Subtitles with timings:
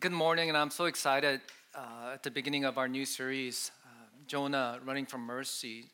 [0.00, 1.40] good morning, and I'm so excited
[1.72, 3.88] uh, at the beginning of our new series, uh,
[4.26, 5.84] Jonah Running from Mercy.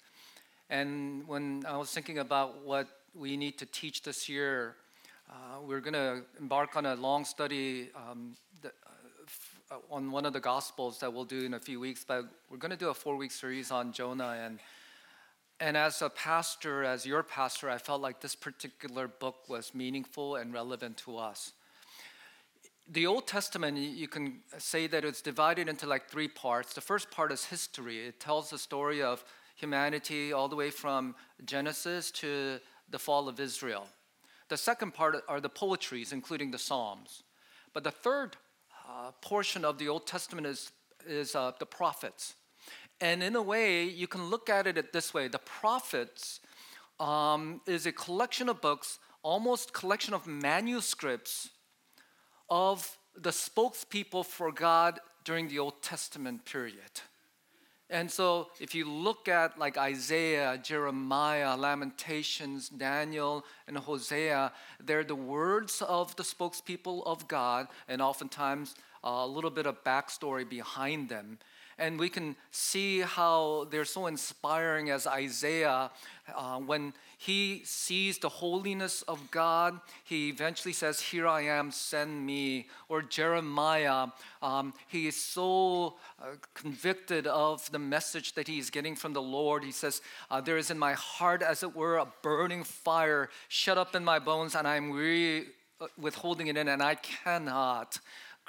[0.71, 4.77] And when I was thinking about what we need to teach this year,
[5.29, 8.69] uh, we're going to embark on a long study um, uh,
[9.27, 12.25] f- uh, on one of the Gospels that we'll do in a few weeks, but
[12.51, 14.39] we're going to do a four week series on Jonah.
[14.43, 14.61] And,
[15.59, 20.37] and as a pastor, as your pastor, I felt like this particular book was meaningful
[20.37, 21.53] and relevant to us
[22.93, 26.75] the Old Testament, you can say that it's divided into like three parts.
[26.75, 31.15] The first part is history, it tells the story of humanity all the way from
[31.45, 32.59] Genesis to
[32.91, 33.87] the fall of Israel.
[34.49, 37.23] The second part are the poetries, including the Psalms.
[37.73, 38.37] But the third
[38.89, 40.73] uh, portion of the Old Testament is,
[41.07, 42.35] is uh, the prophets.
[43.01, 46.41] And in a way, you can look at it this way the prophets
[46.99, 51.51] um, is a collection of books, almost collection of manuscripts
[52.51, 57.03] of the spokespeople for God during the Old Testament period.
[57.89, 65.17] And so, if you look at like Isaiah, Jeremiah, Lamentations, Daniel, and Hosea, they're the
[65.17, 71.39] words of the spokespeople of God, and oftentimes a little bit of backstory behind them
[71.81, 75.91] and we can see how they're so inspiring as Isaiah,
[76.37, 82.25] uh, when he sees the holiness of God, he eventually says, Here I am, send
[82.25, 82.69] me.
[82.89, 84.09] Or Jeremiah,
[84.43, 89.65] um, he is so uh, convicted of the message that he's getting from the Lord.
[89.65, 93.79] He says, uh, There is in my heart, as it were, a burning fire shut
[93.79, 95.47] up in my bones, and I'm weary
[95.81, 97.99] uh, withholding it in, and I cannot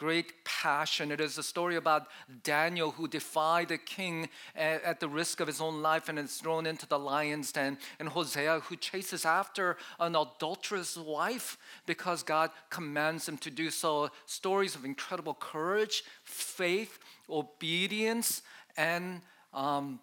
[0.02, 1.12] great passion.
[1.12, 2.08] It is a story about
[2.42, 6.66] Daniel who defied the king at, the risk of his own life and is thrown
[6.66, 13.30] into the lion's den, and Hosea who chases after an adulterous wife because God commands
[13.30, 14.10] him to do so.
[14.26, 16.98] Stories of incredible courage, faith,
[17.30, 18.42] obedience,
[18.76, 19.22] and,
[19.54, 20.00] um,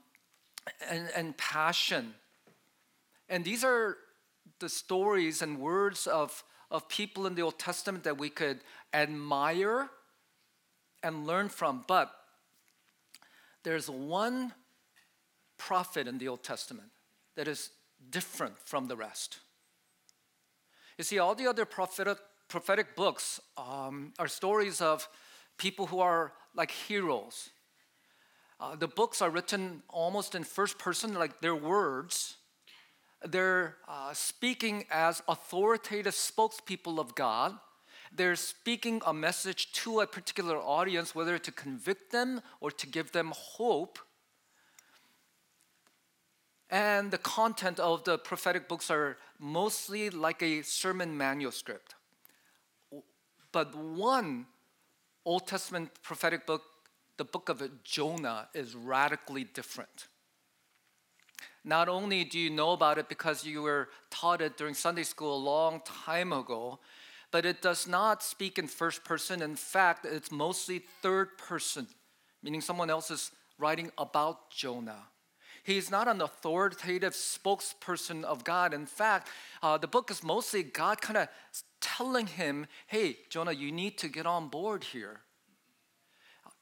[0.88, 2.14] and, and passion.
[3.28, 3.96] And these are
[4.60, 8.60] the stories and words of, of people in the Old Testament that we could
[8.94, 9.90] admire
[11.02, 11.84] and learn from.
[11.86, 12.12] But
[13.64, 14.52] there's one
[15.56, 16.90] prophet in the Old Testament
[17.36, 17.70] that is
[18.10, 19.38] different from the rest.
[20.96, 25.08] You see, all the other prophetic, prophetic books um, are stories of
[25.56, 27.50] people who are like heroes.
[28.60, 32.36] Uh, the books are written almost in first person, like their words.
[33.24, 37.56] They're uh, speaking as authoritative spokespeople of God.
[38.12, 43.12] They're speaking a message to a particular audience, whether to convict them or to give
[43.12, 43.98] them hope.
[46.70, 51.94] And the content of the prophetic books are mostly like a sermon manuscript.
[53.52, 54.46] But one
[55.24, 56.62] Old Testament prophetic book,
[57.16, 60.08] the book of Jonah, is radically different.
[61.64, 65.36] Not only do you know about it because you were taught it during Sunday school
[65.36, 66.78] a long time ago,
[67.30, 69.42] but it does not speak in first person.
[69.42, 71.86] In fact, it's mostly third person,
[72.42, 75.04] meaning someone else is writing about Jonah.
[75.62, 78.72] He's not an authoritative spokesperson of God.
[78.72, 79.28] In fact,
[79.62, 81.28] uh, the book is mostly God kind of
[81.80, 85.20] telling him, hey, Jonah, you need to get on board here.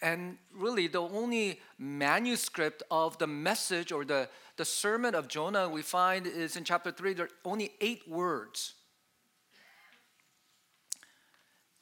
[0.03, 5.83] And really, the only manuscript of the message or the, the sermon of Jonah we
[5.83, 7.15] find is in chapter 3.
[7.15, 8.75] There are only eight words.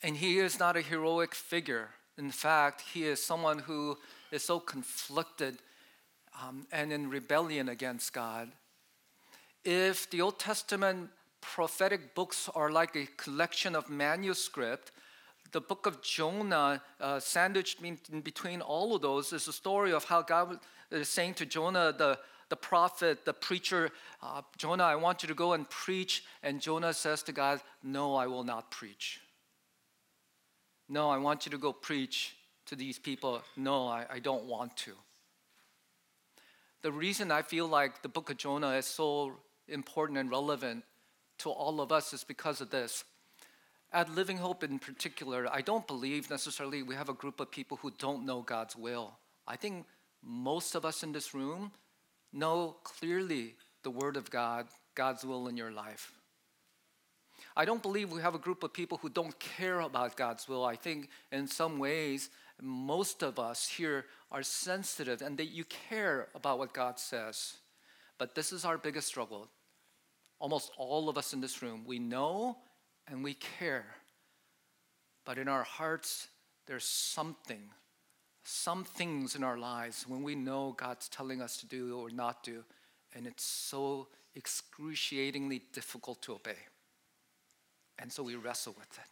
[0.04, 1.88] And he is not a heroic figure.
[2.18, 3.96] In fact, he is someone who
[4.30, 5.56] is so conflicted
[6.42, 8.50] um, and in rebellion against God.
[9.64, 11.08] If the Old Testament
[11.40, 14.92] prophetic books are like a collection of manuscript,
[15.52, 20.04] the book of Jonah, uh, sandwiched in between all of those, is a story of
[20.04, 20.58] how God
[20.90, 22.18] is saying to Jonah, the,
[22.50, 23.88] the prophet, the preacher,
[24.22, 26.24] uh, Jonah, I want you to go and preach.
[26.42, 29.20] And Jonah says to God, No, I will not preach.
[30.94, 33.42] No, I want you to go preach to these people.
[33.56, 34.92] No, I, I don't want to.
[36.82, 39.32] The reason I feel like the book of Jonah is so
[39.66, 40.84] important and relevant
[41.38, 43.02] to all of us is because of this.
[43.92, 47.76] At Living Hope in particular, I don't believe necessarily we have a group of people
[47.82, 49.18] who don't know God's will.
[49.48, 49.86] I think
[50.22, 51.72] most of us in this room
[52.32, 56.12] know clearly the Word of God, God's will in your life.
[57.56, 60.64] I don't believe we have a group of people who don't care about God's will.
[60.64, 62.30] I think in some ways,
[62.60, 67.58] most of us here are sensitive and that you care about what God says.
[68.18, 69.48] But this is our biggest struggle.
[70.40, 72.58] Almost all of us in this room, we know
[73.06, 73.86] and we care.
[75.24, 76.28] But in our hearts,
[76.66, 77.70] there's something,
[78.42, 82.42] some things in our lives when we know God's telling us to do or not
[82.42, 82.64] do,
[83.14, 86.56] and it's so excruciatingly difficult to obey.
[87.98, 89.08] And so we wrestle with it.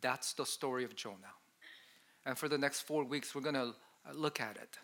[0.00, 1.34] That's the story of Jonah.
[2.26, 3.74] And for the next four weeks, we're going to
[4.12, 4.78] look at it.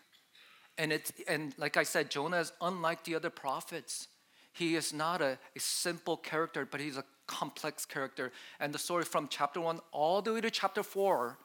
[0.77, 4.07] And, it's, and like I said, Jonah is unlike the other prophets.
[4.51, 8.31] He is not a, a simple character, but he's a complex character.
[8.59, 11.37] And the story from chapter one all the way to chapter four,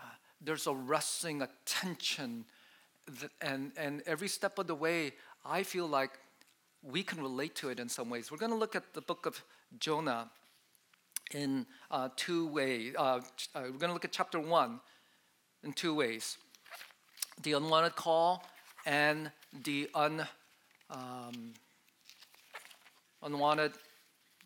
[0.00, 0.06] uh,
[0.40, 2.44] there's a wrestling, a tension.
[3.42, 5.12] And, and every step of the way,
[5.44, 6.18] I feel like
[6.82, 8.30] we can relate to it in some ways.
[8.30, 9.42] We're going to look at the book of
[9.78, 10.30] Jonah
[11.32, 12.94] in uh, two ways.
[12.96, 13.20] Uh, uh,
[13.54, 14.80] we're going to look at chapter one
[15.62, 16.36] in two ways
[17.42, 18.44] the unwanted call
[18.86, 19.30] and
[19.64, 20.24] the un,
[20.90, 21.52] um,
[23.22, 23.72] unwanted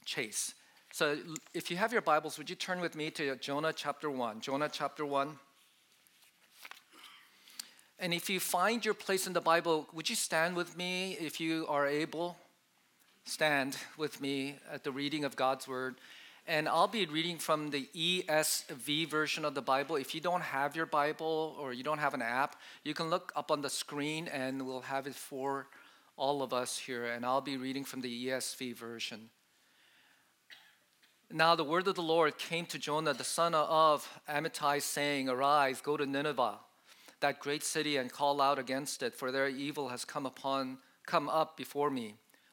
[0.04, 0.54] chase.
[0.92, 1.18] So
[1.52, 4.40] if you have your Bibles, would you turn with me to Jonah chapter 1?
[4.40, 5.38] Jonah chapter 1.
[8.00, 11.40] And if you find your place in the Bible, would you stand with me if
[11.40, 12.36] you are able?
[13.28, 15.96] Stand with me at the reading of God's word.
[16.46, 19.96] And I'll be reading from the ESV version of the Bible.
[19.96, 23.30] If you don't have your Bible or you don't have an app, you can look
[23.36, 25.66] up on the screen and we'll have it for
[26.16, 27.04] all of us here.
[27.04, 29.28] And I'll be reading from the ESV version.
[31.30, 35.82] Now the word of the Lord came to Jonah, the son of Amittai, saying, Arise,
[35.82, 36.60] go to Nineveh,
[37.20, 41.28] that great city, and call out against it, for their evil has come upon come
[41.28, 42.14] up before me.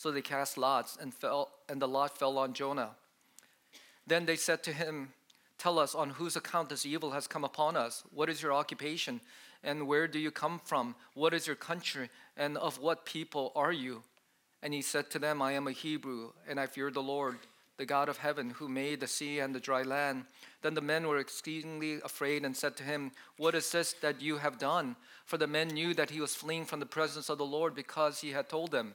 [0.00, 2.92] So they cast lots, and, fell, and the lot fell on Jonah.
[4.06, 5.10] Then they said to him,
[5.58, 8.02] Tell us on whose account this evil has come upon us.
[8.10, 9.20] What is your occupation?
[9.62, 10.94] And where do you come from?
[11.12, 12.08] What is your country?
[12.34, 14.02] And of what people are you?
[14.62, 17.36] And he said to them, I am a Hebrew, and I fear the Lord,
[17.76, 20.24] the God of heaven, who made the sea and the dry land.
[20.62, 24.38] Then the men were exceedingly afraid and said to him, What is this that you
[24.38, 24.96] have done?
[25.26, 28.22] For the men knew that he was fleeing from the presence of the Lord because
[28.22, 28.94] he had told them.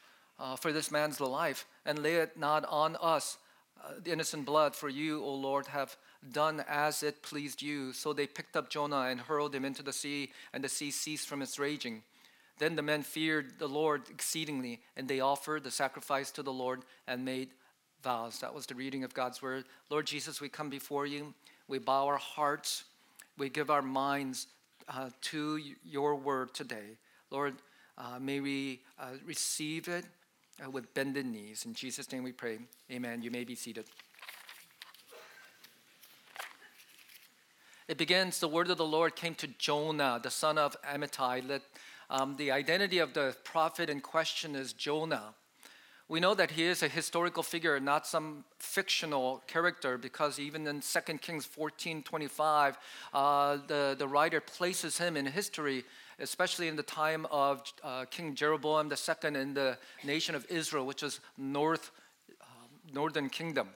[0.39, 3.37] uh, for this man's life, and lay it not on us,
[3.83, 5.95] uh, the innocent blood, for you, O Lord, have
[6.31, 7.93] done as it pleased you.
[7.93, 11.27] So they picked up Jonah and hurled him into the sea, and the sea ceased
[11.27, 12.03] from its raging.
[12.59, 16.83] Then the men feared the Lord exceedingly, and they offered the sacrifice to the Lord
[17.07, 17.49] and made
[18.03, 18.39] vows.
[18.39, 19.65] That was the reading of God's word.
[19.89, 21.33] Lord Jesus, we come before you.
[21.67, 22.83] We bow our hearts.
[23.37, 24.47] We give our minds
[24.87, 26.97] uh, to your word today.
[27.31, 27.55] Lord,
[27.97, 30.05] uh, may we uh, receive it
[30.63, 31.65] uh, with bended knees.
[31.65, 32.59] In Jesus' name we pray.
[32.91, 33.21] Amen.
[33.21, 33.85] You may be seated.
[37.87, 41.47] It begins, the word of the Lord came to Jonah, the son of Amittai.
[41.47, 41.61] That,
[42.09, 45.33] um, the identity of the prophet in question is Jonah.
[46.07, 50.81] We know that he is a historical figure, not some fictional character, because even in
[50.81, 52.77] 2 Kings 14 25,
[53.13, 55.85] uh, the, the writer places him in history
[56.21, 61.03] especially in the time of uh, King Jeroboam II in the nation of Israel, which
[61.03, 61.91] is north,
[62.41, 62.45] uh,
[62.93, 63.69] northern kingdom.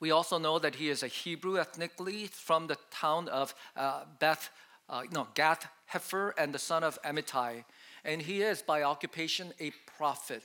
[0.00, 4.50] We also know that he is a Hebrew ethnically from the town of uh, Beth,
[4.88, 7.64] uh, no, Gath Hepher, and the son of Amittai.
[8.04, 10.42] And he is, by occupation, a prophet.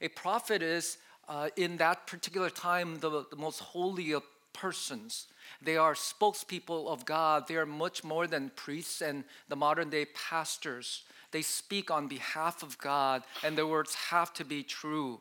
[0.00, 5.28] A prophet is, uh, in that particular time, the, the most holy of persons.
[5.62, 7.48] They are spokespeople of God.
[7.48, 11.04] They are much more than priests and the modern day pastors.
[11.32, 15.20] They speak on behalf of God, and their words have to be true.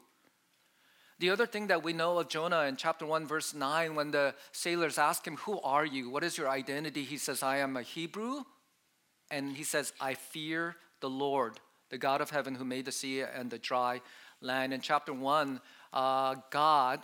[1.19, 4.35] The other thing that we know of Jonah in chapter 1, verse 9, when the
[4.51, 6.09] sailors ask him, Who are you?
[6.09, 7.03] What is your identity?
[7.03, 8.43] He says, I am a Hebrew.
[9.31, 13.21] And he says, I fear the Lord, the God of heaven who made the sea
[13.21, 14.01] and the dry
[14.41, 14.73] land.
[14.73, 15.61] In chapter 1,
[15.93, 17.01] uh, God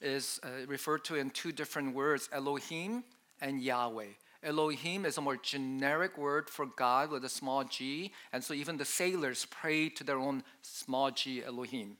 [0.00, 3.04] is uh, referred to in two different words Elohim
[3.40, 4.12] and Yahweh.
[4.42, 8.78] Elohim is a more generic word for God with a small g, and so even
[8.78, 11.98] the sailors pray to their own small g Elohim.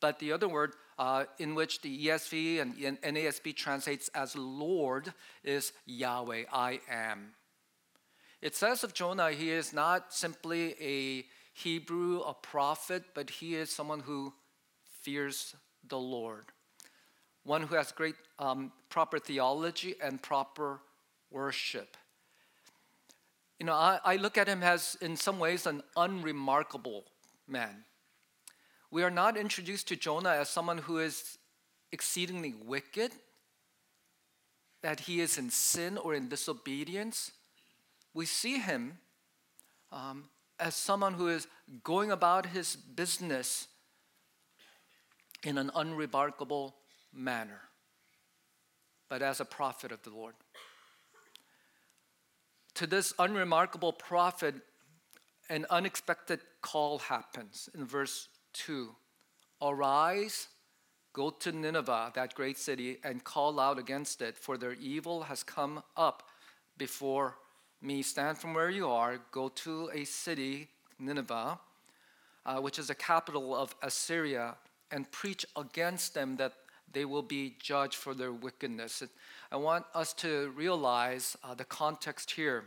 [0.00, 5.12] But the other word, uh, in which the ESV and NASB translates as Lord,
[5.44, 7.34] is Yahweh, I am.
[8.40, 11.24] It says of Jonah, he is not simply a
[11.54, 14.32] Hebrew, a prophet, but he is someone who
[15.02, 15.54] fears
[15.88, 16.46] the Lord,
[17.44, 20.80] one who has great um, proper theology and proper
[21.30, 21.96] worship.
[23.58, 27.04] You know, I, I look at him as, in some ways, an unremarkable
[27.46, 27.84] man.
[28.90, 31.38] We are not introduced to Jonah as someone who is
[31.92, 33.12] exceedingly wicked,
[34.82, 37.30] that he is in sin or in disobedience.
[38.14, 38.98] We see him
[39.92, 40.24] um,
[40.58, 41.46] as someone who is
[41.84, 43.68] going about his business
[45.44, 46.74] in an unremarkable
[47.12, 47.60] manner,
[49.08, 50.34] but as a prophet of the Lord.
[52.74, 54.54] To this unremarkable prophet,
[55.48, 58.94] an unexpected call happens in verse 2
[59.60, 60.48] Arise,
[61.12, 65.42] go to Nineveh, that great city, and call out against it, for their evil has
[65.42, 66.24] come up
[66.78, 67.36] before
[67.80, 68.02] me.
[68.02, 71.60] Stand from where you are, go to a city, Nineveh,
[72.44, 74.56] uh, which is the capital of Assyria,
[74.90, 76.54] and preach against them that
[76.92, 79.02] they will be judged for their wickedness.
[79.50, 82.64] I want us to realize uh, the context here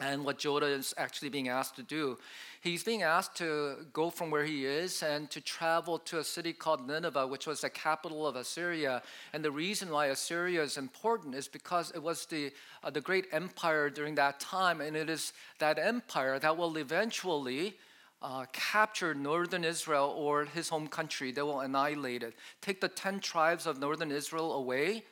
[0.00, 2.18] and what Jonah is actually being asked to do.
[2.60, 6.52] He's being asked to go from where he is and to travel to a city
[6.52, 9.02] called Nineveh, which was the capital of Assyria.
[9.32, 13.26] And the reason why Assyria is important is because it was the, uh, the great
[13.32, 17.76] empire during that time, and it is that empire that will eventually.
[18.24, 22.32] Uh, capture northern Israel or his home country, they will annihilate it.
[22.62, 25.04] Take the 10 tribes of northern Israel away,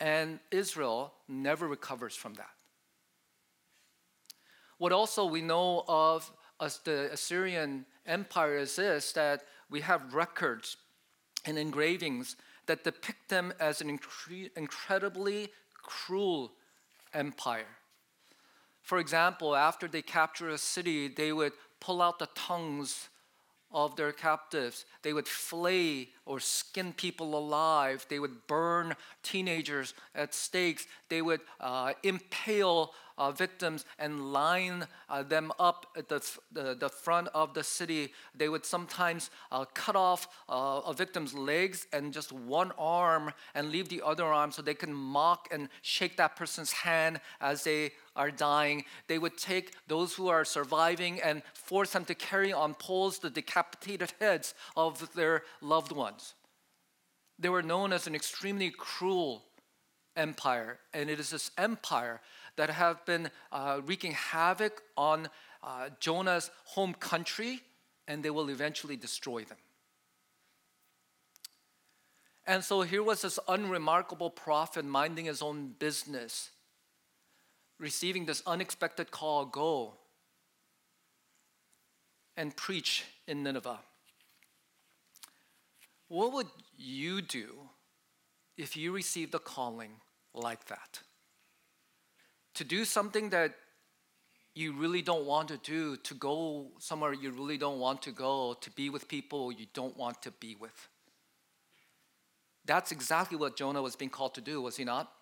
[0.00, 2.50] and Israel never recovers from that.
[4.76, 10.76] What also we know of as the Assyrian Empire is this that we have records
[11.46, 15.48] and engravings that depict them as an incre- incredibly
[15.82, 16.52] cruel
[17.14, 17.78] empire.
[18.82, 23.08] For example, after they capture a city, they would pull out the tongues
[23.72, 24.84] of their captives.
[25.02, 28.06] They would flay or skin people alive.
[28.08, 30.86] They would burn teenagers at stakes.
[31.08, 36.20] They would uh, impale uh, victims and line uh, them up at the,
[36.52, 38.12] the, the, front of the city.
[38.34, 43.70] They would sometimes uh, cut off uh, a victim's legs and just one arm and
[43.70, 47.92] leave the other arm so they can mock and shake that person's hand as they
[48.14, 48.84] are dying.
[49.08, 53.30] They would take those who are surviving and force them to carry on poles the
[53.30, 56.34] decapitated heads of their loved ones.
[57.38, 59.42] They were known as an extremely cruel
[60.16, 62.20] empire, and it is this empire
[62.56, 65.28] that have been uh, wreaking havoc on
[65.62, 67.60] uh, Jonah's home country,
[68.08, 69.58] and they will eventually destroy them.
[72.46, 76.50] And so here was this unremarkable prophet minding his own business,
[77.78, 79.94] receiving this unexpected call go
[82.36, 83.80] and preach in Nineveh.
[86.08, 86.46] What would
[86.76, 87.68] you do
[88.56, 89.90] if you received a calling
[90.32, 91.00] like that?
[92.56, 93.54] To do something that
[94.54, 98.56] you really don't want to do, to go somewhere you really don't want to go,
[98.62, 100.88] to be with people you don't want to be with.
[102.64, 105.12] That's exactly what Jonah was being called to do, was he not?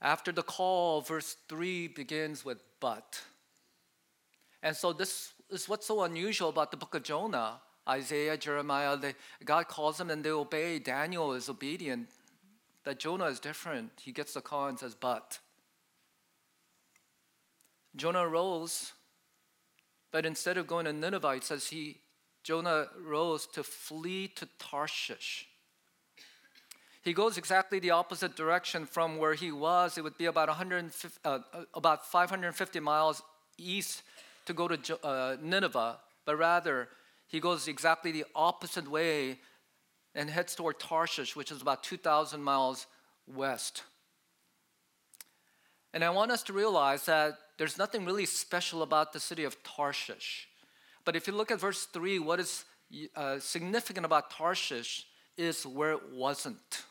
[0.00, 3.20] After the call, verse 3 begins with but.
[4.62, 7.60] And so, this is what's so unusual about the book of Jonah.
[7.88, 10.78] Isaiah, Jeremiah, they, God calls them and they obey.
[10.78, 12.08] Daniel is obedient
[12.86, 13.90] that Jonah is different.
[14.00, 15.40] He gets the call and says, But.
[17.96, 18.92] Jonah rose,
[20.12, 21.98] but instead of going to Nineveh, it says he,
[22.44, 25.48] Jonah rose to flee to Tarshish.
[27.02, 29.98] He goes exactly the opposite direction from where he was.
[29.98, 31.38] It would be about, 150, uh,
[31.74, 33.22] about 550 miles
[33.58, 34.02] east
[34.44, 36.88] to go to uh, Nineveh, but rather
[37.26, 39.38] he goes exactly the opposite way
[40.16, 42.86] and heads toward Tarshish, which is about 2,000 miles
[43.26, 43.84] west.
[45.92, 49.62] And I want us to realize that there's nothing really special about the city of
[49.62, 50.48] Tarshish.
[51.04, 52.64] But if you look at verse 3, what is
[53.14, 55.06] uh, significant about Tarshish
[55.36, 56.84] is where it wasn't.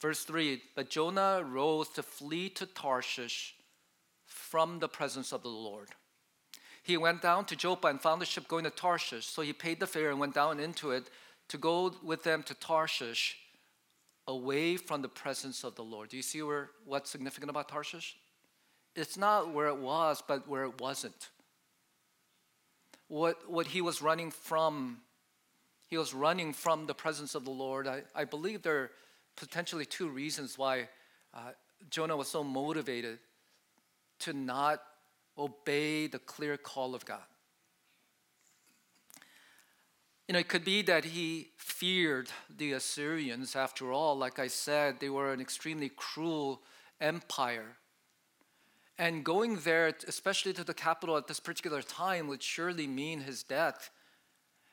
[0.00, 3.54] Verse 3 But Jonah rose to flee to Tarshish
[4.26, 5.88] from the presence of the Lord.
[6.82, 9.24] He went down to Joppa and found a ship going to Tarshish.
[9.24, 11.08] So he paid the fare and went down into it
[11.48, 13.36] to go with them to Tarshish
[14.26, 16.08] away from the presence of the Lord.
[16.08, 18.16] Do you see where, what's significant about Tarshish?
[18.96, 21.30] It's not where it was, but where it wasn't.
[23.08, 24.98] What, what he was running from,
[25.88, 27.86] he was running from the presence of the Lord.
[27.86, 28.90] I, I believe there are
[29.36, 30.88] potentially two reasons why
[31.34, 31.50] uh,
[31.90, 33.18] Jonah was so motivated
[34.20, 34.80] to not
[35.36, 37.20] obey the clear call of God.
[40.26, 43.54] You know, it could be that he feared the Assyrians.
[43.54, 46.62] After all, like I said, they were an extremely cruel
[46.98, 47.76] empire.
[48.96, 53.42] And going there, especially to the capital at this particular time, would surely mean his
[53.42, 53.90] death.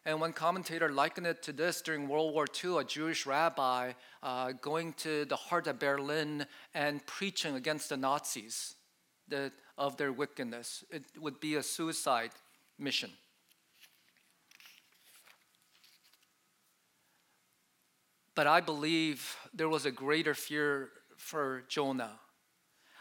[0.05, 3.93] And one commentator likened it to this during World War II a Jewish rabbi
[4.23, 8.75] uh, going to the heart of Berlin and preaching against the Nazis
[9.27, 10.83] the, of their wickedness.
[10.89, 12.31] It would be a suicide
[12.79, 13.11] mission.
[18.35, 22.19] But I believe there was a greater fear for Jonah.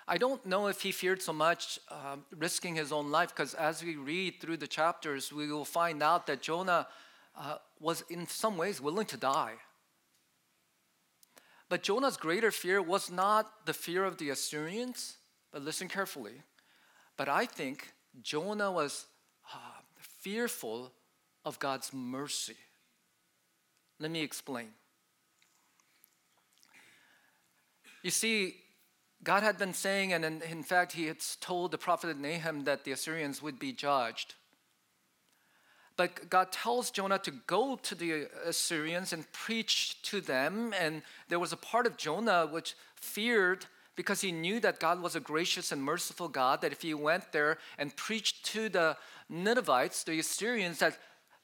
[0.09, 3.85] I don't know if he feared so much um, risking his own life, because as
[3.85, 6.89] we read through the chapters, we will find out that Jonah
[7.39, 9.55] uh, was in some ways willing to die.
[11.69, 15.19] But Jonah's greater fear was not the fear of the Assyrians,
[15.53, 16.43] but listen carefully.
[17.17, 19.07] But I think Jonah was
[19.55, 20.93] uh, fearful
[21.45, 22.57] of God's mercy.
[24.01, 24.71] Let me explain.
[28.03, 28.57] You see,
[29.23, 32.93] God had been saying, and in, fact, He had told the prophet Nahum that the
[32.93, 34.35] Assyrians would be judged.
[35.97, 40.73] But God tells Jonah to go to the Assyrians and preach to them.
[40.81, 45.15] And there was a part of Jonah which feared because he knew that God was
[45.15, 48.97] a gracious and merciful God, that if he went there and preached to the
[49.29, 50.97] Ninevites, the Assyrians, that,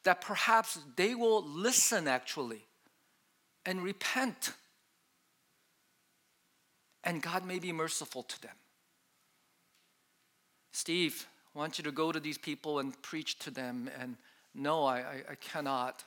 [0.04, 2.64] that perhaps they will listen actually
[3.66, 4.52] and repent
[7.06, 8.56] and God may be merciful to them.
[10.72, 13.88] Steve, I want you to go to these people and preach to them.
[13.98, 14.16] And
[14.54, 16.04] no, I, I, I cannot.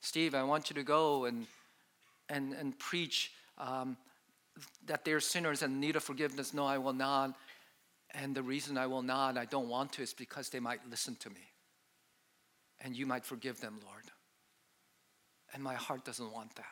[0.00, 1.46] Steve, I want you to go and,
[2.30, 3.98] and, and preach um,
[4.86, 6.54] that they're sinners and need of forgiveness.
[6.54, 7.34] No, I will not.
[8.14, 11.16] And the reason I will not, I don't want to, is because they might listen
[11.16, 11.52] to me.
[12.80, 14.04] And you might forgive them, Lord.
[15.52, 16.64] And my heart doesn't want that.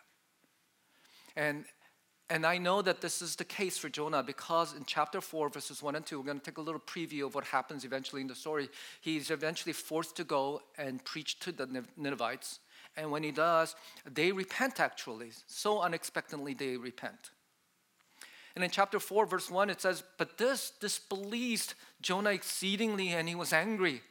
[1.36, 1.66] And,
[2.30, 5.82] and I know that this is the case for Jonah because in chapter 4, verses
[5.82, 8.28] 1 and 2, we're going to take a little preview of what happens eventually in
[8.28, 8.68] the story.
[9.00, 12.60] He's eventually forced to go and preach to the Ninevites.
[12.96, 15.30] And when he does, they repent actually.
[15.46, 17.30] So unexpectedly, they repent.
[18.54, 23.36] And in chapter 4, verse 1, it says, But this displeased Jonah exceedingly, and he
[23.36, 24.02] was angry.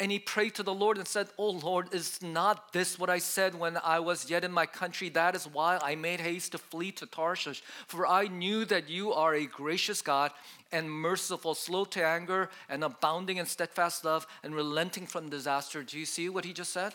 [0.00, 3.18] And he prayed to the Lord and said, Oh Lord, is not this what I
[3.18, 5.10] said when I was yet in my country?
[5.10, 7.62] That is why I made haste to flee to Tarshish.
[7.86, 10.32] For I knew that you are a gracious God
[10.72, 15.82] and merciful, slow to anger, and abounding in steadfast love, and relenting from disaster.
[15.82, 16.94] Do you see what he just said?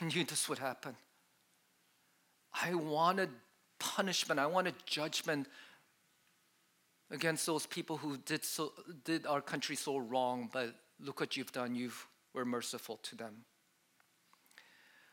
[0.00, 0.96] I knew this would happen.
[2.64, 3.28] I wanted
[3.78, 5.48] punishment, I wanted judgment
[7.10, 8.72] against those people who did, so,
[9.04, 11.74] did our country so wrong, but Look what you've done.
[11.74, 11.90] You
[12.32, 13.44] were merciful to them.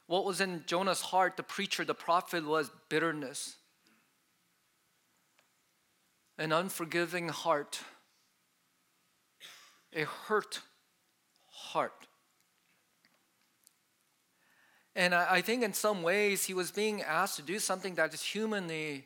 [0.08, 3.58] What was in Jonah's heart, the preacher, the prophet, was bitterness,
[6.38, 7.80] an unforgiving heart,
[9.94, 10.62] a hurt
[11.48, 12.08] heart.
[14.96, 18.24] And I think in some ways he was being asked to do something that is
[18.24, 19.06] humanly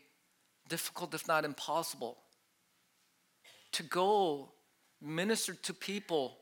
[0.67, 2.17] difficult, if not impossible.
[3.73, 4.53] To go
[5.01, 6.37] minister to people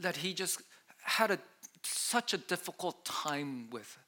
[0.00, 0.62] that he just
[1.02, 1.38] had a,
[1.82, 3.98] such a difficult time with.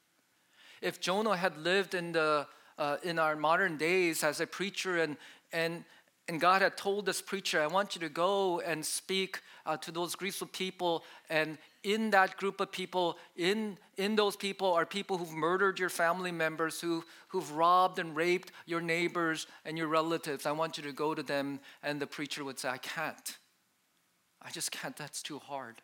[0.82, 2.46] If Jonah had lived in, the,
[2.78, 5.16] uh, in our modern days as a preacher and,
[5.52, 5.84] and,
[6.28, 9.90] and God had told this preacher, I want you to go and speak uh, to
[9.90, 11.04] those groups people.
[11.28, 15.88] And in that group of people, in, in those people are people who've murdered your
[15.88, 20.46] family members, who, who've robbed and raped your neighbors and your relatives.
[20.46, 21.60] I want you to go to them.
[21.82, 23.36] And the preacher would say, I can't.
[24.42, 25.82] I just can't, that's too hard.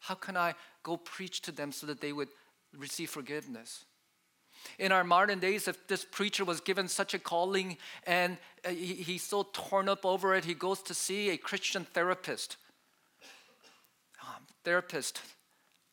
[0.00, 2.28] How can I go preach to them so that they would
[2.76, 3.84] receive forgiveness?
[4.78, 8.94] In our modern days, if this preacher was given such a calling and uh, he,
[8.94, 12.56] he's so torn up over it, he goes to see a Christian therapist.
[14.22, 15.22] Um, therapist,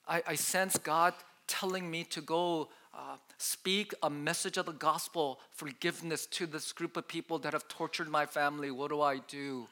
[0.07, 1.13] I, I sense God
[1.47, 6.97] telling me to go uh, speak a message of the gospel, forgiveness to this group
[6.97, 8.71] of people that have tortured my family.
[8.71, 9.67] What do I do?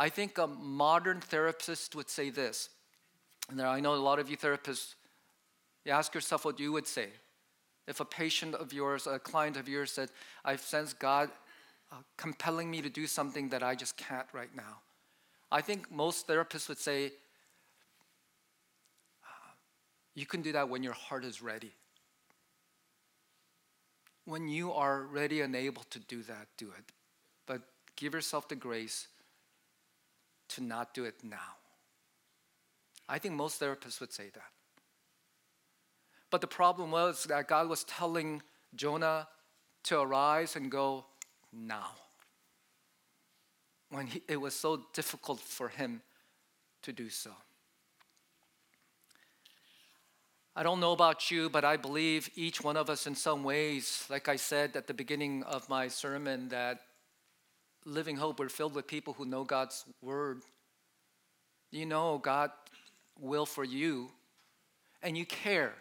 [0.00, 2.70] I think a modern therapist would say this.
[3.50, 4.94] And I know a lot of you therapists,
[5.84, 7.08] you ask yourself what you would say.
[7.86, 10.08] If a patient of yours, a client of yours said,
[10.42, 11.28] I sense God
[11.92, 14.78] uh, compelling me to do something that I just can't right now.
[15.52, 17.12] I think most therapists would say,
[20.14, 21.72] you can do that when your heart is ready.
[24.24, 26.84] When you are ready and able to do that, do it.
[27.44, 27.60] But
[27.96, 29.08] give yourself the grace
[30.50, 31.56] to not do it now.
[33.08, 34.50] I think most therapists would say that.
[36.30, 38.42] But the problem was that God was telling
[38.74, 39.26] Jonah
[39.84, 41.06] to arise and go
[41.52, 41.90] now.
[43.90, 46.02] When he, it was so difficult for him
[46.82, 47.32] to do so.
[50.54, 54.04] I don't know about you, but I believe each one of us, in some ways,
[54.10, 56.80] like I said at the beginning of my sermon, that
[57.90, 60.42] Living Hope, we're filled with people who know God's Word.
[61.70, 62.50] You know God
[63.18, 64.10] will for you,
[65.02, 65.74] and you care.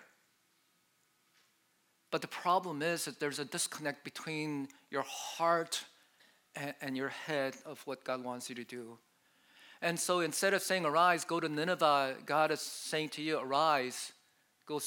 [2.12, 5.84] But the problem is that there's a disconnect between your heart
[6.82, 8.98] and, your head of what God wants you to do.
[9.82, 14.12] And so instead of saying, Arise, go to Nineveh, God is saying to you, Arise
[14.70, 14.80] Go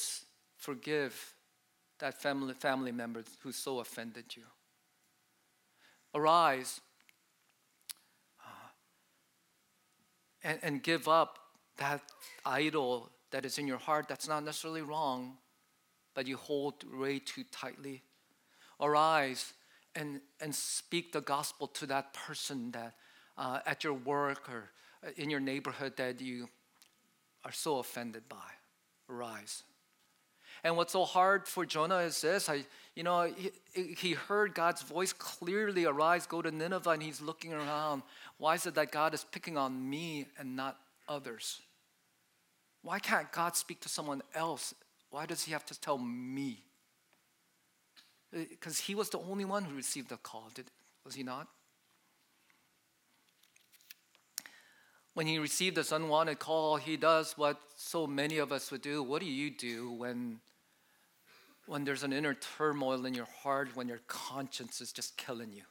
[0.59, 1.35] forgive
[1.99, 4.45] that family, family member who so offended you.
[6.15, 6.81] Arise
[10.45, 11.39] and, and give up
[11.79, 12.03] that
[12.45, 15.37] idol that is in your heart that's not necessarily wrong,
[16.15, 18.03] but you hold way too tightly.
[18.81, 19.53] Arise
[19.95, 22.95] and, and speak the gospel to that person that
[23.39, 24.71] uh, at your work or
[25.17, 26.49] in your neighborhood that you
[27.45, 28.37] are so offended by.
[29.09, 29.65] Arise.
[30.65, 34.83] And what's so hard for Jonah is this I, you know, he, he heard God's
[34.83, 38.03] voice clearly arise, go to Nineveh, and he's looking around.
[38.37, 40.79] Why is it that God is picking on me and not
[41.09, 41.61] others?
[42.83, 44.75] Why can't God speak to someone else?
[45.11, 46.65] Why does he have to tell me?
[48.35, 50.67] Uh, because he was the only one who received the call, did,
[51.05, 51.49] was he not?
[55.15, 59.03] When he received this unwanted call, he does what so many of us would do.
[59.03, 60.41] What do you do when
[61.67, 65.63] when there's an inner turmoil in your heart, when your conscience is just killing you.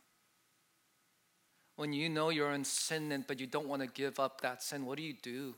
[1.75, 4.85] When you know you're in sin, but you don't want to give up that sin,
[4.85, 5.55] what do you do?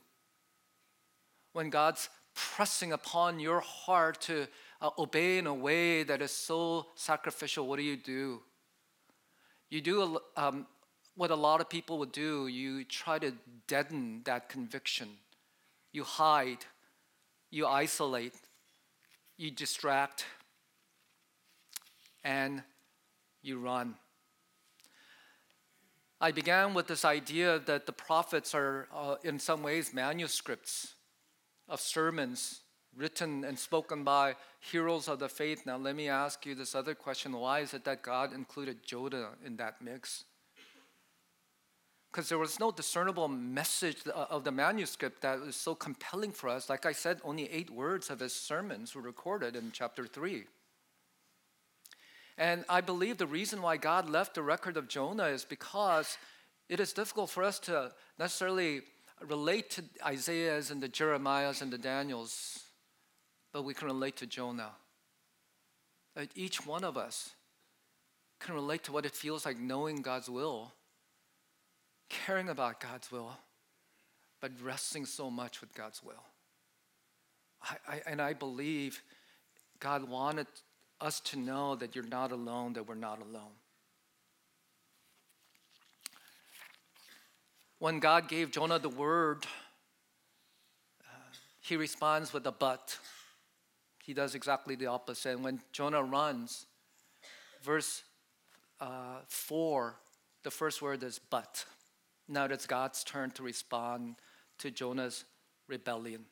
[1.53, 4.47] When God's pressing upon your heart to
[4.81, 8.41] uh, obey in a way that is so sacrificial, what do you do?
[9.69, 10.65] You do um,
[11.15, 13.33] what a lot of people would do you try to
[13.67, 15.09] deaden that conviction,
[15.91, 16.65] you hide,
[17.51, 18.33] you isolate,
[19.43, 20.25] you distract,
[22.23, 22.63] and
[23.41, 23.95] you run.
[26.21, 30.93] I began with this idea that the prophets are, uh, in some ways, manuscripts
[31.67, 32.61] of sermons
[32.95, 35.65] written and spoken by heroes of the faith.
[35.65, 39.31] Now, let me ask you this other question why is it that God included Jonah
[39.45, 40.23] in that mix?
[42.13, 46.47] Because there was no discernible message uh, of the manuscript that was so compelling for
[46.47, 46.69] us.
[46.69, 50.43] Like I said, only eight words of his sermons were recorded in chapter 3.
[52.37, 56.19] And I believe the reason why God left the record of Jonah is because
[56.69, 58.81] it is difficult for us to necessarily
[59.27, 62.59] relate to Isaiah's and the Jeremiah's and the Daniels,
[63.51, 64.73] but we can relate to Jonah.
[66.35, 67.31] Each one of us
[68.39, 70.73] can relate to what it feels like knowing God's will
[72.25, 73.31] caring about God's will,
[74.39, 76.23] but wrestling so much with God's will.
[77.61, 79.01] I, I, and I believe
[79.79, 80.47] God wanted
[81.01, 83.51] us to know that you're not alone, that we're not alone.
[87.79, 89.45] When God gave Jonah the word,
[91.03, 92.97] uh, he responds with a but.
[94.03, 95.31] He does exactly the opposite.
[95.31, 96.65] And when Jonah runs,
[97.61, 98.03] verse
[98.79, 99.95] uh, 4,
[100.43, 101.65] the first word is but.
[102.27, 104.15] Now it's God's turn to respond
[104.59, 105.25] to Jonah's
[105.67, 106.25] rebellion.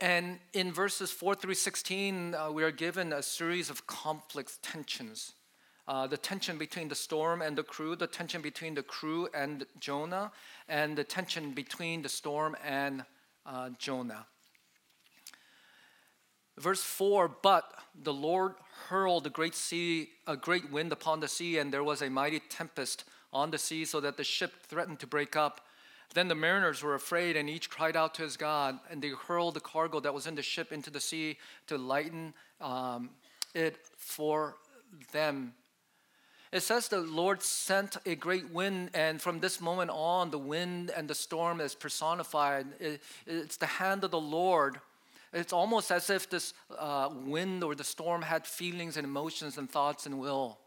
[0.00, 5.32] And in verses 4 through 16, uh, we are given a series of conflicts, tensions.
[5.86, 9.64] Uh, the tension between the storm and the crew, the tension between the crew and
[9.78, 10.32] Jonah,
[10.68, 13.04] and the tension between the storm and
[13.46, 14.26] uh, Jonah.
[16.58, 17.64] Verse 4 But
[18.02, 18.54] the Lord
[18.88, 22.40] hurled a great sea, a great wind upon the sea, and there was a mighty
[22.40, 25.60] tempest on the sea, so that the ship threatened to break up.
[26.14, 29.54] Then the mariners were afraid, and each cried out to his God, and they hurled
[29.54, 33.10] the cargo that was in the ship into the sea to lighten um,
[33.54, 34.56] it for
[35.12, 35.54] them.
[36.52, 40.92] It says the Lord sent a great wind, and from this moment on, the wind
[40.96, 42.66] and the storm is personified.
[42.78, 44.78] It, it's the hand of the Lord.
[45.32, 49.68] It's almost as if this uh, wind or the storm had feelings and emotions and
[49.68, 50.60] thoughts and will.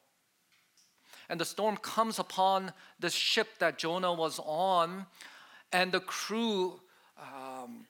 [1.30, 5.06] And the storm comes upon the ship that Jonah was on,
[5.72, 6.80] and the crew
[7.20, 7.86] um,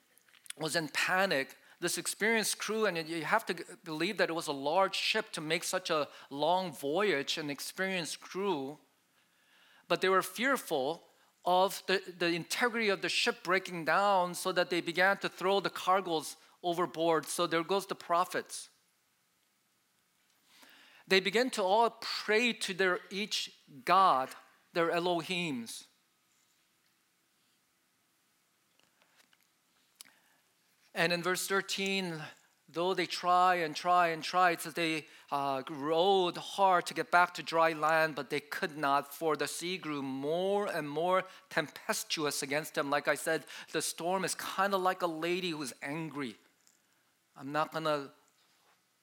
[0.60, 1.56] was in panic.
[1.80, 5.42] This experienced crew, and you have to believe that it was a large ship to
[5.42, 8.80] make such a long voyage, an experienced crew.
[9.88, 11.04] But they were fearful
[11.46, 15.60] of the, the integrity of the ship breaking down, so that they began to throw
[15.60, 17.28] the cargoes overboard.
[17.28, 18.70] So there goes the profits.
[21.08, 23.52] They began to all pray to their each
[23.86, 24.30] God,
[24.74, 25.86] their Elohims.
[30.94, 32.16] And in verse 13,
[32.70, 37.12] though they try and try and try, it says they uh, rowed hard to get
[37.12, 41.24] back to dry land, but they could not, for the sea grew more and more
[41.50, 42.90] tempestuous against them.
[42.90, 46.36] Like I said, the storm is kind of like a lady who's angry.
[47.38, 48.10] I'm not going to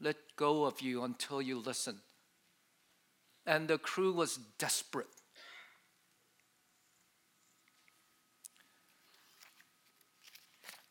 [0.04, 2.00] let go of you until you listen.
[3.46, 5.08] And the crew was desperate.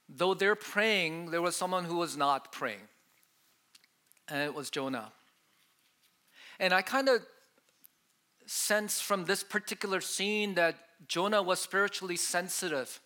[0.10, 2.88] Though they're praying, there was someone who was not praying,
[4.28, 5.12] and it was Jonah.
[6.60, 7.26] And I kind of
[8.46, 10.76] sense from this particular scene that
[11.08, 13.00] Jonah was spiritually sensitive.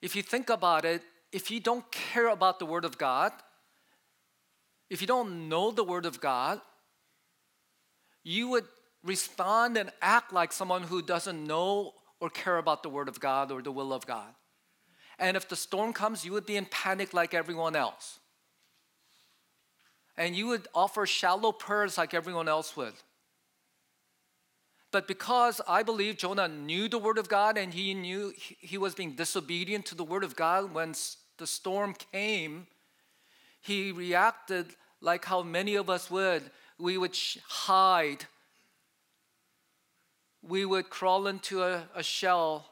[0.00, 3.32] If you think about it, if you don't care about the Word of God,
[4.88, 6.60] if you don't know the Word of God,
[8.22, 8.64] you would
[9.02, 13.50] respond and act like someone who doesn't know or care about the Word of God
[13.50, 14.34] or the will of God.
[15.18, 18.18] And if the storm comes, you would be in panic like everyone else.
[20.16, 22.94] And you would offer shallow prayers like everyone else would.
[24.92, 28.94] But because I believe Jonah knew the word of God and he knew he was
[28.94, 30.94] being disobedient to the word of God when
[31.38, 32.66] the storm came,
[33.66, 34.66] he reacted
[35.00, 36.42] like how many of us would.
[36.78, 37.16] We would
[37.48, 38.24] hide,
[40.42, 42.66] we would crawl into a, a shell,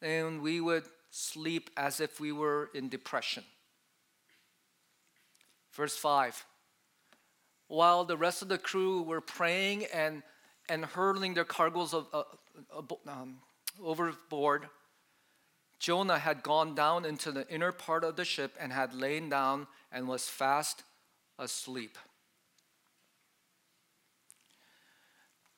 [0.00, 3.44] and we would sleep as if we were in depression.
[5.72, 6.44] Verse 5
[7.68, 10.22] While the rest of the crew were praying and,
[10.68, 12.22] and hurling their cargoes of, uh,
[13.08, 13.38] um,
[13.82, 14.68] overboard,
[15.78, 19.66] Jonah had gone down into the inner part of the ship and had lain down
[19.94, 20.82] and was fast
[21.38, 21.96] asleep.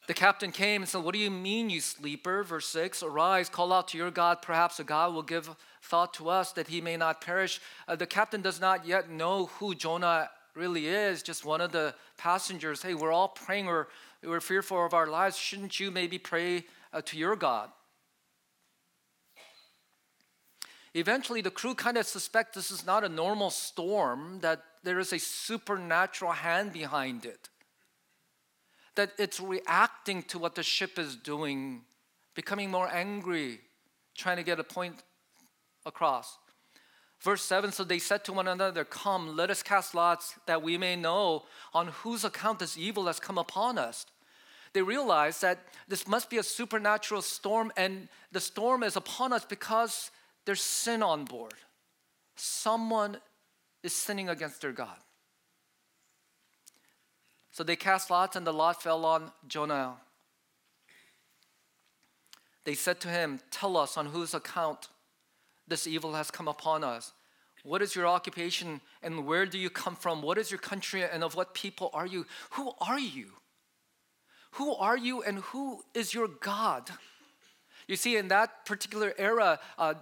[0.06, 2.44] The captain came and said, What do you mean, you sleeper?
[2.44, 4.40] Verse 6 Arise, call out to your God.
[4.40, 5.50] Perhaps a God will give
[5.82, 7.60] thought to us that he may not perish.
[7.88, 11.94] Uh, the captain does not yet know who Jonah really is, just one of the
[12.18, 12.82] passengers.
[12.82, 13.86] Hey, we're all praying, we're,
[14.22, 15.36] we're fearful of our lives.
[15.36, 17.70] Shouldn't you maybe pray uh, to your God?
[20.96, 25.12] Eventually, the crew kind of suspect this is not a normal storm, that there is
[25.12, 27.48] a supernatural hand behind it
[28.96, 31.82] that it's reacting to what the ship is doing,
[32.34, 33.60] becoming more angry,
[34.16, 35.02] trying to get a point
[35.84, 36.38] across.
[37.20, 40.76] Verse 7 So they said to one another, Come, let us cast lots that we
[40.76, 44.06] may know on whose account this evil has come upon us.
[44.72, 49.44] They realized that this must be a supernatural storm, and the storm is upon us
[49.44, 50.10] because
[50.46, 51.54] there's sin on board.
[52.36, 53.18] Someone
[53.82, 54.96] is sinning against their God.
[57.50, 59.94] So they cast lots, and the lot fell on Jonah.
[62.64, 64.88] They said to him, Tell us on whose account
[65.68, 67.12] this evil has come upon us.
[67.64, 70.22] What is your occupation and where do you come from?
[70.22, 72.26] What is your country and of what people are you?
[72.50, 73.32] Who are you?
[74.52, 76.90] Who are you and who is your God?
[77.88, 79.94] You see, in that particular era, uh,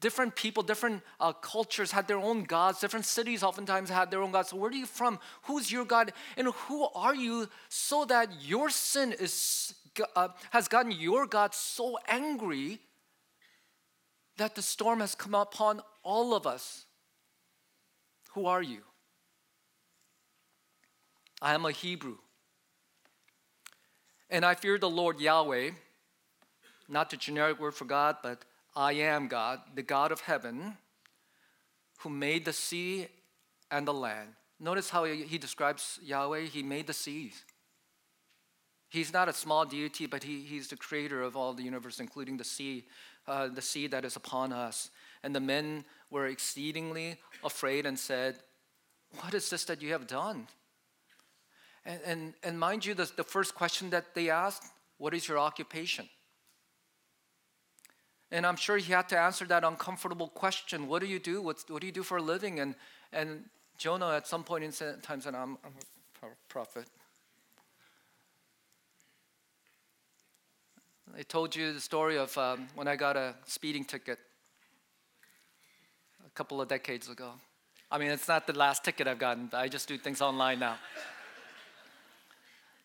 [0.00, 2.80] different people, different uh, cultures had their own gods.
[2.80, 4.50] Different cities oftentimes had their own gods.
[4.50, 5.18] So, where are you from?
[5.42, 6.12] Who's your God?
[6.36, 9.74] And who are you so that your sin is,
[10.14, 12.80] uh, has gotten your God so angry
[14.36, 16.84] that the storm has come upon all of us?
[18.32, 18.82] Who are you?
[21.40, 22.18] I am a Hebrew.
[24.30, 25.70] And I fear the Lord Yahweh,
[26.88, 28.44] not the generic word for God, but
[28.78, 30.76] I am God, the God of heaven,
[31.98, 33.08] who made the sea
[33.72, 34.28] and the land.
[34.60, 36.42] Notice how he, describes Yahweh.
[36.42, 37.42] He made the seas.
[38.88, 42.36] He's not a small deity, but he, he's the creator of all the universe, including
[42.36, 42.84] the sea,
[43.26, 44.90] uh, the sea that is upon us.
[45.24, 48.36] And the men were exceedingly afraid and said,
[49.20, 50.46] What is this that you have done?
[51.84, 54.62] And, and, and mind you, the, the first question that they asked,
[54.98, 56.08] What is your occupation?
[58.30, 61.40] And I'm sure he had to answer that uncomfortable question What do you do?
[61.40, 62.60] What's, what do you do for a living?
[62.60, 62.74] And,
[63.12, 63.44] and
[63.78, 65.72] Jonah, at some point in time, said, I'm, I'm
[66.22, 66.86] a prophet.
[71.16, 74.18] I told you the story of um, when I got a speeding ticket
[76.26, 77.32] a couple of decades ago.
[77.90, 80.76] I mean, it's not the last ticket I've gotten, I just do things online now.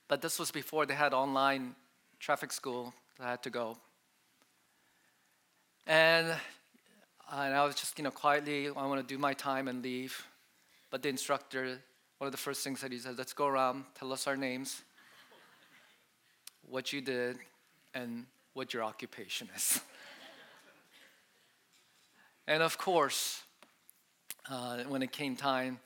[0.07, 1.75] but this was before they had online
[2.19, 3.77] traffic school I had to go.
[5.85, 6.27] And,
[7.31, 10.25] and I was just, you know, quietly, I want to do my time and leave.
[10.89, 11.79] But the instructor,
[12.19, 14.81] one of the first things that he said, let's go around, tell us our names,
[16.69, 17.37] what you did,
[17.93, 19.81] and what your occupation is.
[22.47, 23.43] and of course,
[24.49, 25.79] uh, when it came time,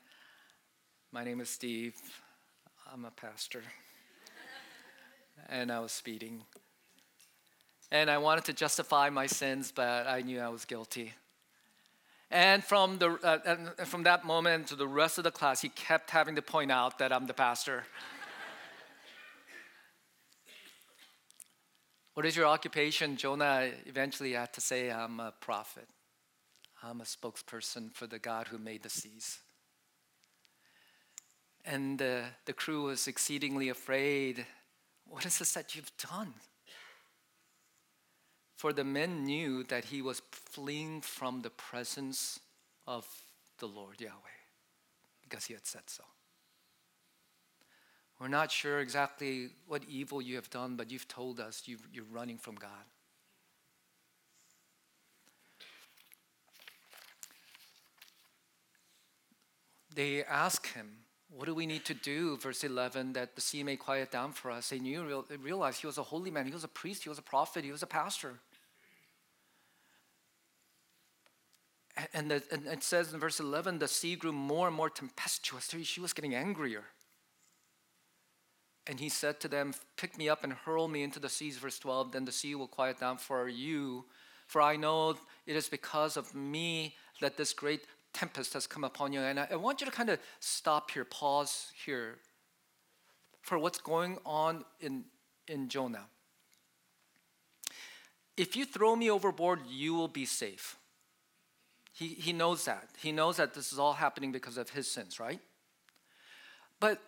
[1.10, 1.94] my name is Steve.
[2.92, 3.62] I'm a pastor.
[5.48, 6.42] and I was speeding.
[7.90, 11.14] And I wanted to justify my sins, but I knew I was guilty.
[12.30, 15.70] And from, the, uh, and from that moment to the rest of the class, he
[15.70, 17.84] kept having to point out that I'm the pastor.
[22.18, 23.16] What is your occupation?
[23.16, 25.86] Jonah eventually had to say, I'm a prophet.
[26.82, 29.38] I'm a spokesperson for the God who made the seas.
[31.64, 34.44] And the, the crew was exceedingly afraid.
[35.06, 36.34] What is this that you've done?
[38.58, 42.40] For the men knew that he was fleeing from the presence
[42.88, 43.06] of
[43.60, 44.40] the Lord Yahweh
[45.22, 46.02] because he had said so.
[48.18, 52.04] We're not sure exactly what evil you have done, but you've told us you are
[52.10, 52.70] running from God.
[59.94, 60.88] They ask him,
[61.30, 62.36] What do we need to do?
[62.38, 64.70] Verse 11, that the sea may quiet down for us.
[64.70, 67.22] They knew, realized he was a holy man, he was a priest, he was a
[67.22, 68.40] prophet, he was a pastor.
[72.14, 75.74] And, the, and it says in verse 11, the sea grew more and more tempestuous.
[75.82, 76.84] She was getting angrier.
[78.86, 81.78] And he said to them, Pick me up and hurl me into the seas, verse
[81.78, 84.04] 12, then the sea will quiet down for you.
[84.46, 87.82] For I know it is because of me that this great
[88.14, 89.20] tempest has come upon you.
[89.20, 92.18] And I, I want you to kind of stop here, pause here
[93.42, 95.04] for what's going on in,
[95.46, 96.06] in Jonah.
[98.36, 100.76] If you throw me overboard, you will be safe.
[101.98, 102.88] He, he knows that.
[102.98, 105.40] He knows that this is all happening because of his sins, right?
[106.78, 107.00] But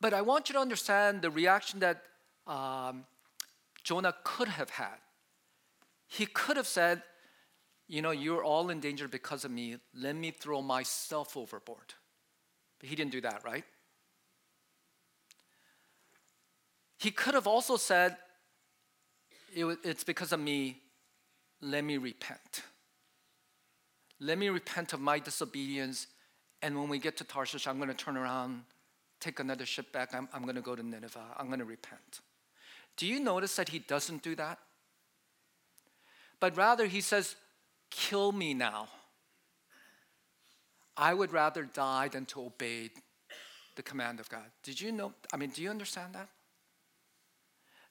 [0.00, 2.02] but I want you to understand the reaction that
[2.46, 3.04] um,
[3.82, 4.98] Jonah could have had.
[6.06, 7.02] He could have said,
[7.88, 9.78] You know, you're all in danger because of me.
[9.94, 11.94] Let me throw myself overboard.
[12.78, 13.64] But he didn't do that, right?
[16.98, 18.18] He could have also said,
[19.52, 20.82] It's because of me.
[21.60, 22.62] Let me repent.
[24.20, 26.06] Let me repent of my disobedience.
[26.62, 28.62] And when we get to Tarshish, I'm going to turn around
[29.20, 30.14] take another ship back.
[30.14, 31.34] I'm, I'm going to go to Nineveh.
[31.36, 32.20] I'm going to repent.
[32.96, 34.58] Do you notice that he doesn't do that?
[36.40, 37.36] But rather, he says,
[37.90, 38.88] Kill me now.
[40.96, 42.90] I would rather die than to obey
[43.76, 44.44] the command of God.
[44.62, 45.14] Did you know?
[45.32, 46.28] I mean, do you understand that?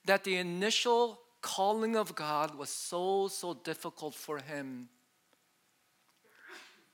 [0.06, 4.90] That the initial calling of God was so, so difficult for him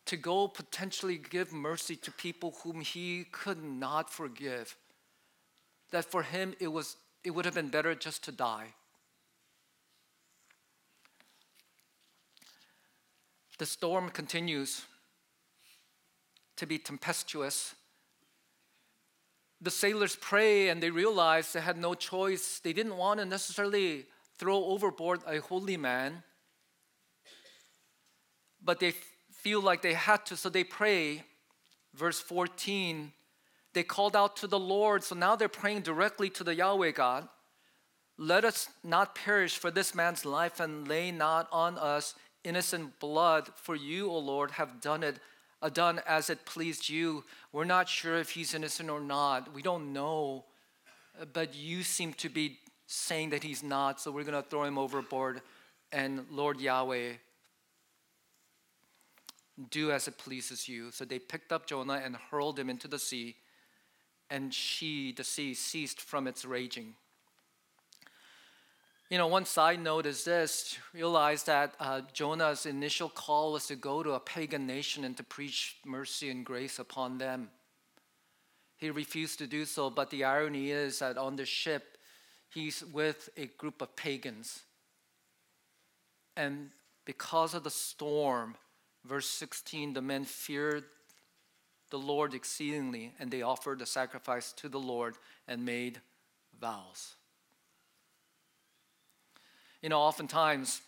[0.06, 4.76] to go potentially give mercy to people whom he could not forgive.
[5.92, 8.74] That for him it was it would have been better just to die.
[13.60, 14.82] The storm continues
[16.58, 17.76] to be tempestuous.
[19.62, 22.60] The sailors pray and they realize they had no choice.
[22.60, 24.06] They didn't want to necessarily
[24.38, 26.24] throw overboard a holy man,
[28.62, 28.94] but they
[29.44, 31.24] feel like they had to, so they pray.
[31.94, 33.12] Verse 14,
[33.74, 37.28] they called out to the Lord, so now they're praying directly to the Yahweh God.
[38.18, 43.50] Let us not perish for this man's life and lay not on us innocent blood,
[43.56, 45.20] for you, O Lord, have done it,
[45.62, 47.24] uh, done as it pleased you.
[47.52, 49.54] We're not sure if he's innocent or not.
[49.54, 50.46] We don't know,
[51.32, 54.78] but you seem to be saying that he's not, so we're going to throw him
[54.78, 55.42] overboard.
[55.92, 57.14] And Lord Yahweh,
[59.70, 60.92] do as it pleases you.
[60.92, 63.36] So they picked up Jonah and hurled him into the sea,
[64.30, 66.96] and she, the sea, ceased from its raging.
[69.10, 73.76] You know, one side note is this realize that uh, Jonah's initial call was to
[73.76, 77.50] go to a pagan nation and to preach mercy and grace upon them.
[78.78, 81.98] He refused to do so, but the irony is that on the ship,
[82.50, 84.64] he's with a group of pagans.
[86.36, 86.72] And
[87.06, 88.56] because of the storm,
[89.06, 90.84] verse 16, the men feared
[91.90, 95.16] the Lord exceedingly, and they offered a sacrifice to the Lord
[95.48, 96.02] and made
[96.60, 97.16] vows.
[99.82, 100.82] You know, oftentimes,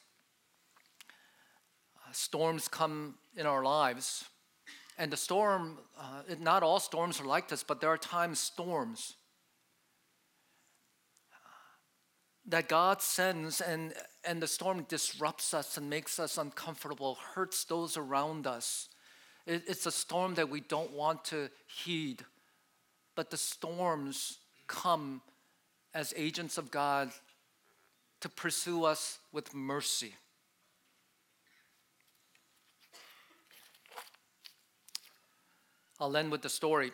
[1.97, 4.25] uh, storms come in our lives
[4.97, 9.15] and the storm, uh, not all storms are like this, but there are times storms
[12.47, 13.93] that God sends, and,
[14.23, 18.89] and the storm disrupts us and makes us uncomfortable, hurts those around us.
[19.47, 22.23] It, it's a storm that we don't want to heed,
[23.15, 24.37] but the storms
[24.67, 25.21] come
[25.93, 27.11] as agents of God
[28.21, 30.13] to pursue us with mercy.
[35.99, 36.91] I'll end with the story.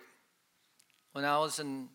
[1.14, 1.90] When I was in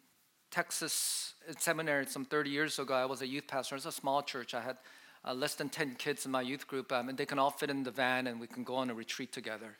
[0.56, 3.74] Texas seminary some 30 years ago, I was a youth pastor.
[3.74, 4.54] It was a small church.
[4.54, 4.78] I had
[5.22, 7.68] uh, less than 10 kids in my youth group, um, and they can all fit
[7.68, 9.76] in the van, and we can go on a retreat together.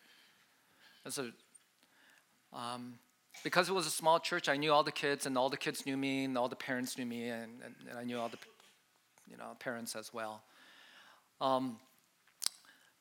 [1.07, 1.31] A,
[2.53, 2.99] um,
[3.43, 5.87] because it was a small church, I knew all the kids, and all the kids
[5.87, 8.39] knew me, and all the parents knew me, and, and, and I knew all the
[9.31, 10.43] you know, parents as well.
[11.41, 11.79] Um,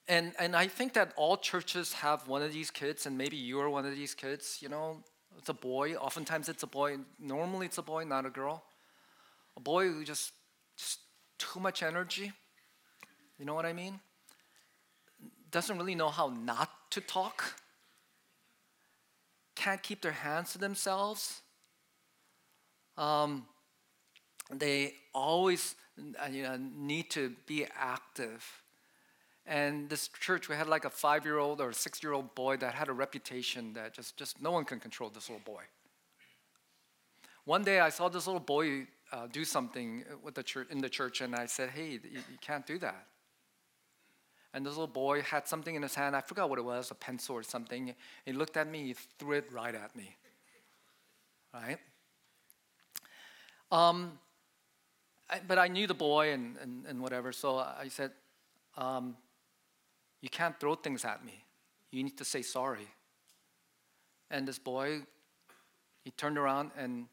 [0.08, 3.60] and, and I think that all churches have one of these kids, and maybe you
[3.60, 4.60] are one of these kids.
[4.62, 5.04] You know,
[5.38, 5.96] it's a boy.
[5.96, 6.98] Oftentimes it's a boy.
[7.20, 8.64] Normally it's a boy, not a girl.
[9.58, 10.32] A boy who just,
[10.78, 11.00] just
[11.38, 12.32] too much energy.
[13.38, 14.00] You know what I mean?
[15.52, 17.60] Doesn't really know how not to talk.
[19.56, 21.42] Can't keep their hands to themselves.
[22.98, 23.46] Um,
[24.52, 28.44] they always uh, you know, need to be active
[29.48, 32.58] and this church, we had like a five year old or six year old boy
[32.58, 35.62] that had a reputation that just, just no one can control this little boy.
[37.46, 40.90] One day I saw this little boy uh, do something with the church, in the
[40.90, 43.06] church, and I said, Hey, you, you can't do that.
[44.54, 46.16] And this little boy had something in his hand.
[46.16, 47.94] I forgot what it was, a pencil or something.
[48.26, 50.16] He looked at me, he threw it right at me.
[51.54, 51.78] Right?
[53.72, 54.18] Um,
[55.30, 58.12] I, but I knew the boy and, and, and whatever, so I said,
[58.78, 59.16] um,
[60.22, 61.44] you can't throw things at me.
[61.92, 62.88] You need to say sorry.
[64.32, 65.02] And this boy,
[66.04, 67.06] he turned around and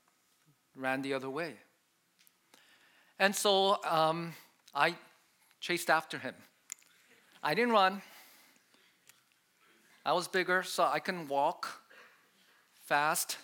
[0.74, 1.55] ran the other way.
[3.18, 4.34] And so um,
[4.74, 4.96] I
[5.61, 6.34] chased after him.
[7.42, 8.03] I didn't run.
[10.05, 11.68] I was bigger, so I can walk
[12.84, 13.36] fast.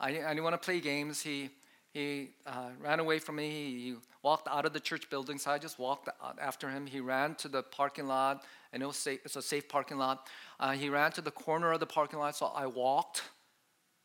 [0.00, 1.20] I, I didn't want to play games.
[1.20, 1.50] He,
[1.92, 3.50] he uh, ran away from me.
[3.50, 6.08] He walked out of the church building, so I just walked
[6.40, 6.86] after him.
[6.86, 10.28] He ran to the parking lot, and it was safe, it's a safe parking lot.
[10.58, 13.22] Uh, he ran to the corner of the parking lot, so I walked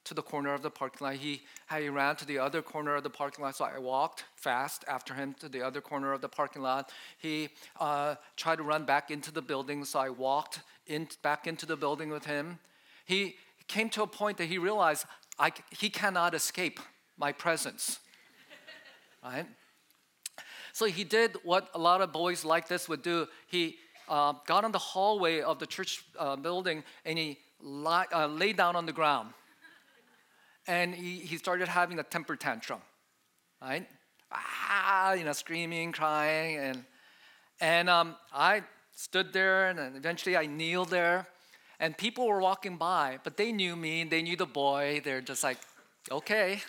[0.05, 1.15] to the corner of the parking lot.
[1.15, 1.41] He,
[1.75, 5.13] he ran to the other corner of the parking lot, so I walked fast after
[5.13, 6.91] him to the other corner of the parking lot.
[7.17, 11.65] He uh, tried to run back into the building, so I walked in, back into
[11.65, 12.59] the building with him.
[13.05, 13.35] He
[13.67, 15.05] came to a point that he realized
[15.37, 16.79] I, he cannot escape
[17.17, 17.99] my presence.
[19.23, 19.45] right?
[20.73, 23.27] So he did what a lot of boys like this would do.
[23.47, 23.77] He
[24.09, 28.57] uh, got on the hallway of the church uh, building and he li- uh, laid
[28.57, 29.29] down on the ground.
[30.67, 32.81] And he, he started having a temper tantrum,
[33.61, 33.87] right?
[34.31, 36.57] Ah, you know, screaming, crying.
[36.57, 36.85] And,
[37.61, 38.63] and um, I
[38.95, 41.27] stood there and eventually I kneeled there.
[41.79, 45.01] And people were walking by, but they knew me and they knew the boy.
[45.03, 45.57] They're just like,
[46.09, 46.61] okay,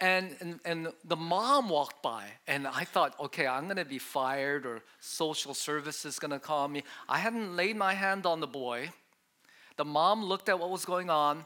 [0.00, 4.64] and, and, and the mom walked by, and I thought, okay, I'm gonna be fired,
[4.64, 6.84] or social services gonna call me.
[7.08, 8.90] I hadn't laid my hand on the boy.
[9.76, 11.44] The mom looked at what was going on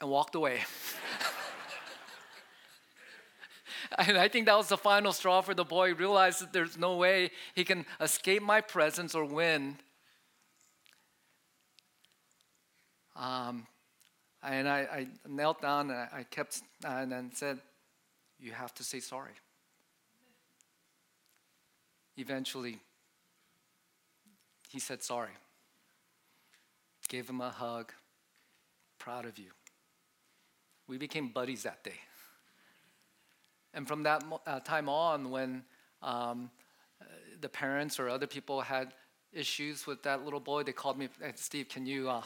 [0.00, 0.60] and walked away.
[3.98, 5.88] and I think that was the final straw for the boy.
[5.88, 9.76] He realized that there's no way he can escape my presence or win.
[13.16, 13.66] Um,
[14.42, 17.58] and I, I knelt down and I kept and then said,
[18.38, 19.32] You have to say sorry.
[22.16, 22.78] Eventually,
[24.68, 25.30] he said sorry.
[27.08, 27.92] Gave him a hug.
[28.98, 29.50] Proud of you.
[30.88, 32.00] We became buddies that day.
[33.74, 35.62] And from that uh, time on, when
[36.02, 36.50] um,
[37.40, 38.92] the parents or other people had
[39.32, 42.22] issues with that little boy, they called me, Steve, can you uh,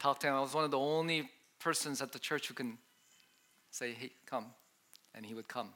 [0.00, 0.34] talk to him?
[0.34, 2.78] I was one of the only persons at the church who can
[3.70, 4.46] say, hey, come.
[5.14, 5.70] And he would come.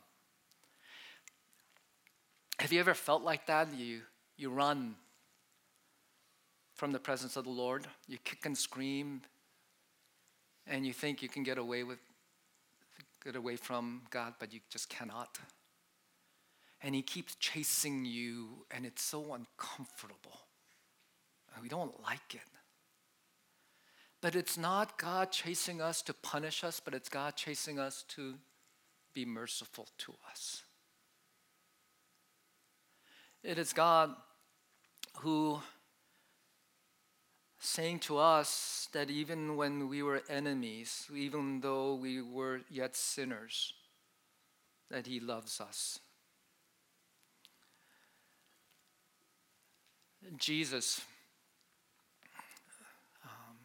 [2.59, 3.69] Have you ever felt like that?
[3.75, 4.03] You,
[4.37, 4.97] you run
[6.75, 9.23] from the presence of the Lord, you kick and scream,
[10.67, 11.99] and you think you can get away with
[13.23, 15.39] get away from God, but you just cannot.
[16.83, 20.41] And He keeps chasing you, and it's so uncomfortable.
[21.61, 22.60] We don't like it.
[24.21, 28.35] But it's not God chasing us to punish us, but it's God chasing us to
[29.15, 30.63] be merciful to us.
[33.43, 34.15] It is God
[35.21, 35.61] who
[37.59, 43.75] saying to us that even when we were enemies, even though we were yet sinners,
[44.91, 46.01] that He loves us.
[50.37, 51.01] Jesus
[53.25, 53.57] um,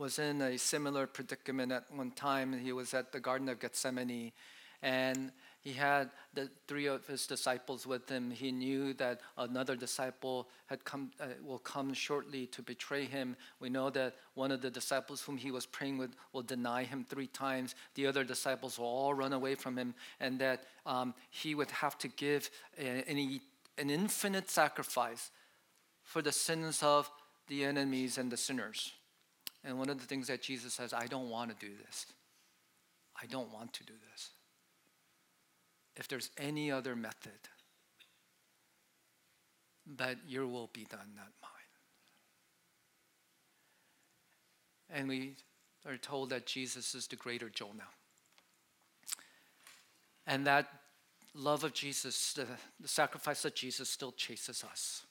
[0.00, 2.58] was in a similar predicament at one time.
[2.58, 4.32] He was at the Garden of Gethsemane,
[4.80, 5.30] and
[5.60, 8.30] he had the three of his disciples with him.
[8.30, 13.36] He knew that another disciple had come, uh, will come shortly to betray him.
[13.60, 17.04] We know that one of the disciples whom he was praying with will deny him
[17.04, 17.74] three times.
[17.94, 21.98] The other disciples will all run away from him, and that um, he would have
[21.98, 22.48] to give
[22.78, 23.40] a, an,
[23.76, 25.30] an infinite sacrifice
[26.02, 27.10] for the sins of
[27.48, 28.94] the enemies and the sinners.
[29.64, 32.06] And one of the things that Jesus says, I don't want to do this.
[33.20, 34.30] I don't want to do this
[35.96, 37.48] if there's any other method.
[39.86, 41.50] But your will be done, not mine.
[44.88, 45.36] And we
[45.86, 47.88] are told that Jesus is the greater Jonah.
[50.26, 50.68] And that
[51.34, 52.46] love of Jesus, the,
[52.80, 55.02] the sacrifice of Jesus, still chases us.